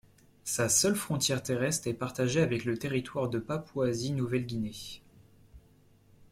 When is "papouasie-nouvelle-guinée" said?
3.37-5.03